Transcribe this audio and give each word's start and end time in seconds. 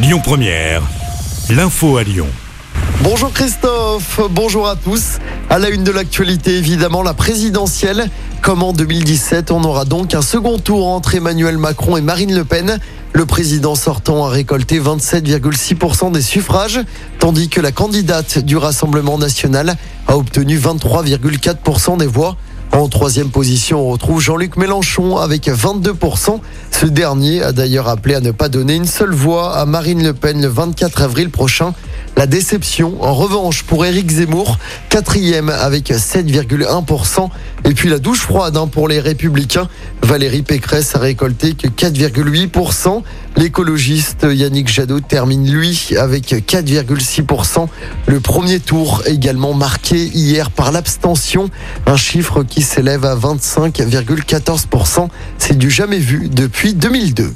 Lyon 0.00 0.20
Première, 0.22 0.82
l'info 1.50 1.96
à 1.96 2.04
Lyon. 2.04 2.28
Bonjour 3.02 3.32
Christophe, 3.32 4.20
bonjour 4.30 4.68
à 4.68 4.76
tous. 4.76 5.18
À 5.50 5.58
la 5.58 5.70
une 5.70 5.82
de 5.82 5.90
l'actualité, 5.90 6.56
évidemment, 6.56 7.02
la 7.02 7.14
présidentielle. 7.14 8.08
Comme 8.40 8.62
en 8.62 8.72
2017, 8.72 9.50
on 9.50 9.64
aura 9.64 9.84
donc 9.84 10.14
un 10.14 10.22
second 10.22 10.60
tour 10.60 10.86
entre 10.86 11.16
Emmanuel 11.16 11.58
Macron 11.58 11.96
et 11.96 12.00
Marine 12.00 12.32
Le 12.32 12.44
Pen. 12.44 12.78
Le 13.12 13.26
président 13.26 13.74
sortant 13.74 14.24
a 14.24 14.28
récolté 14.28 14.78
27,6% 14.78 16.12
des 16.12 16.22
suffrages, 16.22 16.78
tandis 17.18 17.48
que 17.48 17.60
la 17.60 17.72
candidate 17.72 18.38
du 18.38 18.56
Rassemblement 18.56 19.18
national 19.18 19.76
a 20.06 20.16
obtenu 20.16 20.58
23,4% 20.58 21.98
des 21.98 22.06
voix. 22.06 22.36
En 22.72 22.88
troisième 22.88 23.30
position, 23.30 23.80
on 23.80 23.90
retrouve 23.90 24.20
Jean-Luc 24.20 24.56
Mélenchon 24.56 25.16
avec 25.16 25.48
22%. 25.48 26.40
Ce 26.70 26.86
dernier 26.86 27.42
a 27.42 27.52
d'ailleurs 27.52 27.88
appelé 27.88 28.14
à 28.14 28.20
ne 28.20 28.30
pas 28.30 28.48
donner 28.48 28.74
une 28.74 28.86
seule 28.86 29.12
voix 29.12 29.56
à 29.56 29.64
Marine 29.64 30.02
Le 30.02 30.12
Pen 30.12 30.40
le 30.40 30.48
24 30.48 31.02
avril 31.02 31.30
prochain. 31.30 31.74
La 32.18 32.26
déception, 32.26 33.00
en 33.00 33.14
revanche, 33.14 33.62
pour 33.62 33.86
Éric 33.86 34.10
Zemmour, 34.10 34.58
quatrième 34.88 35.50
avec 35.50 35.90
7,1%. 35.90 37.28
Et 37.64 37.74
puis 37.74 37.88
la 37.88 38.00
douche 38.00 38.22
froide 38.22 38.56
hein, 38.56 38.66
pour 38.66 38.88
les 38.88 38.98
Républicains. 38.98 39.68
Valérie 40.02 40.42
Pécresse 40.42 40.96
a 40.96 40.98
récolté 40.98 41.54
que 41.54 41.68
4,8%. 41.68 43.04
L'écologiste 43.36 44.26
Yannick 44.28 44.66
Jadot 44.66 44.98
termine 44.98 45.48
lui 45.48 45.90
avec 45.96 46.32
4,6%. 46.32 47.68
Le 48.08 48.18
premier 48.18 48.58
tour 48.58 49.04
également 49.06 49.54
marqué 49.54 50.04
hier 50.04 50.50
par 50.50 50.72
l'abstention, 50.72 51.50
un 51.86 51.96
chiffre 51.96 52.42
qui 52.42 52.62
s'élève 52.62 53.04
à 53.04 53.14
25,14%. 53.14 55.06
C'est 55.38 55.56
du 55.56 55.70
jamais 55.70 56.00
vu 56.00 56.28
depuis 56.28 56.74
2002. 56.74 57.32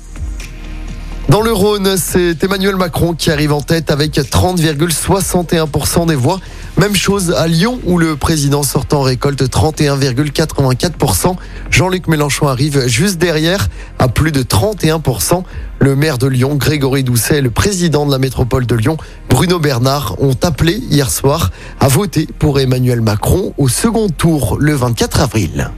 Dans 1.33 1.41
le 1.41 1.51
Rhône, 1.51 1.97
c'est 1.97 2.45
Emmanuel 2.45 2.77
Macron 2.77 3.15
qui 3.15 3.31
arrive 3.31 3.55
en 3.55 3.63
tête 3.63 3.91
avec 3.91 4.17
30,61% 4.17 6.07
des 6.07 6.15
voix. 6.15 6.39
Même 6.77 6.95
chose 6.95 7.31
à 7.31 7.47
Lyon 7.47 7.81
où 7.85 7.97
le 7.97 8.17
président 8.17 8.63
sortant 8.63 9.01
récolte 9.01 9.43
31,84%. 9.43 11.37
Jean-Luc 11.71 12.07
Mélenchon 12.07 12.49
arrive 12.49 12.87
juste 12.87 13.17
derrière 13.17 13.71
à 13.99 14.09
plus 14.09 14.31
de 14.31 14.43
31%. 14.43 15.43
Le 15.79 15.97
maire 15.97 16.19
de 16.19 16.27
Lyon, 16.27 16.57
Grégory 16.57 17.03
Doucet, 17.03 17.39
et 17.39 17.41
le 17.41 17.49
président 17.51 18.05
de 18.05 18.11
la 18.11 18.19
métropole 18.19 18.67
de 18.67 18.75
Lyon, 18.75 18.99
Bruno 19.31 19.59
Bernard, 19.59 20.17
ont 20.21 20.37
appelé 20.43 20.75
hier 20.91 21.11
soir 21.11 21.51
à 21.81 21.89
voter 21.89 22.29
pour 22.39 22.61
Emmanuel 22.61 23.01
Macron 23.01 23.55
au 23.57 23.69
second 23.69 24.11
tour 24.11 24.59
le 24.61 24.75
24 24.75 25.23
avril. 25.23 25.71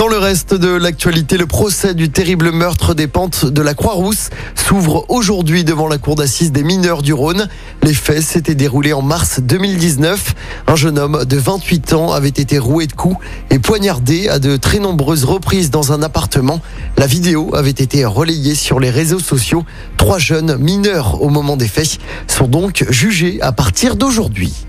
Dans 0.00 0.08
le 0.08 0.16
reste 0.16 0.54
de 0.54 0.70
l'actualité, 0.70 1.36
le 1.36 1.44
procès 1.44 1.92
du 1.92 2.08
terrible 2.08 2.52
meurtre 2.52 2.94
des 2.94 3.06
pentes 3.06 3.44
de 3.44 3.60
la 3.60 3.74
Croix-Rousse 3.74 4.30
s'ouvre 4.54 5.04
aujourd'hui 5.10 5.62
devant 5.62 5.88
la 5.88 5.98
cour 5.98 6.14
d'assises 6.14 6.52
des 6.52 6.62
mineurs 6.62 7.02
du 7.02 7.12
Rhône. 7.12 7.48
Les 7.82 7.92
faits 7.92 8.22
s'étaient 8.22 8.54
déroulés 8.54 8.94
en 8.94 9.02
mars 9.02 9.40
2019. 9.40 10.34
Un 10.68 10.74
jeune 10.74 10.98
homme 10.98 11.26
de 11.26 11.36
28 11.36 11.92
ans 11.92 12.12
avait 12.12 12.28
été 12.28 12.58
roué 12.58 12.86
de 12.86 12.94
coups 12.94 13.18
et 13.50 13.58
poignardé 13.58 14.30
à 14.30 14.38
de 14.38 14.56
très 14.56 14.78
nombreuses 14.78 15.24
reprises 15.24 15.70
dans 15.70 15.92
un 15.92 16.02
appartement. 16.02 16.62
La 16.96 17.06
vidéo 17.06 17.54
avait 17.54 17.68
été 17.68 18.06
relayée 18.06 18.54
sur 18.54 18.80
les 18.80 18.88
réseaux 18.88 19.20
sociaux. 19.20 19.66
Trois 19.98 20.18
jeunes 20.18 20.56
mineurs 20.56 21.20
au 21.20 21.28
moment 21.28 21.58
des 21.58 21.68
faits 21.68 21.98
sont 22.26 22.48
donc 22.48 22.86
jugés 22.88 23.38
à 23.42 23.52
partir 23.52 23.96
d'aujourd'hui. 23.96 24.64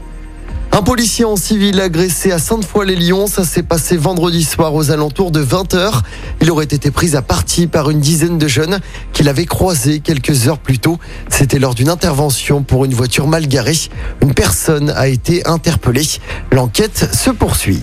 Un 0.73 0.83
policier 0.83 1.25
en 1.25 1.36
civil 1.36 1.81
agressé 1.81 2.31
à 2.31 2.39
Sainte-Foy-les-Lyons, 2.39 3.27
ça 3.27 3.44
s'est 3.44 3.61
passé 3.61 3.97
vendredi 3.97 4.45
soir 4.45 4.73
aux 4.73 4.89
alentours 4.89 5.30
de 5.30 5.44
20h. 5.44 6.02
Il 6.39 6.50
aurait 6.50 6.63
été 6.63 6.91
pris 6.91 7.17
à 7.17 7.22
partie 7.22 7.67
par 7.67 7.89
une 7.89 8.00
dizaine 8.00 8.38
de 8.38 8.47
jeunes 8.47 8.80
qu'il 9.11 9.28
avait 9.28 9.45
croisés 9.45 10.00
quelques 10.00 10.47
heures 10.47 10.59
plus 10.59 10.80
tôt. 10.80 10.97
C'était 11.30 11.59
lors 11.59 11.75
d'une 11.75 11.89
intervention 11.89 12.63
pour 12.63 12.86
une 12.86 12.94
voiture 12.94 13.28
mal 13.28 13.47
garée. 13.47 13.78
Une 14.22 14.33
personne 14.33 14.91
a 14.91 15.09
été 15.09 15.45
interpellée. 15.45 16.08
L'enquête 16.53 17.09
se 17.13 17.31
poursuit. 17.31 17.81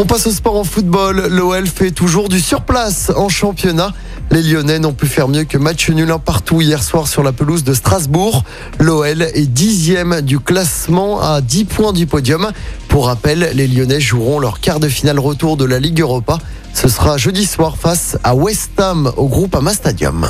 On 0.00 0.06
passe 0.06 0.28
au 0.28 0.30
sport 0.30 0.54
en 0.54 0.62
football. 0.62 1.26
L'OL 1.26 1.66
fait 1.66 1.90
toujours 1.90 2.28
du 2.28 2.38
surplace 2.38 3.10
en 3.16 3.28
championnat. 3.28 3.92
Les 4.30 4.42
Lyonnais 4.42 4.78
n'ont 4.78 4.92
pu 4.92 5.08
faire 5.08 5.26
mieux 5.26 5.42
que 5.42 5.58
match 5.58 5.90
nul 5.90 6.14
partout 6.24 6.60
hier 6.60 6.84
soir 6.84 7.08
sur 7.08 7.24
la 7.24 7.32
pelouse 7.32 7.64
de 7.64 7.74
Strasbourg. 7.74 8.44
L'OL 8.78 9.22
est 9.22 9.46
dixième 9.46 10.20
du 10.20 10.38
classement 10.38 11.20
à 11.20 11.40
10 11.40 11.64
points 11.64 11.92
du 11.92 12.06
podium. 12.06 12.52
Pour 12.86 13.06
rappel, 13.06 13.50
les 13.54 13.66
Lyonnais 13.66 13.98
joueront 13.98 14.38
leur 14.38 14.60
quart 14.60 14.78
de 14.78 14.88
finale 14.88 15.18
retour 15.18 15.56
de 15.56 15.64
la 15.64 15.80
Ligue 15.80 16.00
Europa. 16.00 16.38
Ce 16.74 16.88
sera 16.88 17.16
jeudi 17.16 17.44
soir 17.44 17.76
face 17.76 18.16
à 18.22 18.36
West 18.36 18.78
Ham 18.78 19.12
au 19.16 19.26
groupe 19.26 19.56
Ama 19.56 19.74
Stadium. 19.74 20.28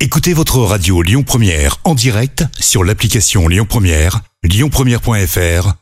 Écoutez 0.00 0.32
votre 0.34 0.58
radio 0.58 1.00
Lyon 1.02 1.22
Première 1.22 1.76
en 1.84 1.94
direct 1.94 2.44
sur 2.58 2.82
l'application 2.82 3.46
Lyon 3.46 3.66
Première, 3.68 4.18
lyonpremière.fr 4.42 5.81